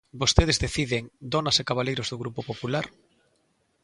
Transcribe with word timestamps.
Vostedes 0.21 0.61
deciden, 0.65 1.03
donas 1.33 1.57
e 1.61 1.67
cabaleiros 1.69 2.07
do 2.09 2.19
Grupo 2.21 2.41
Popular. 2.49 2.85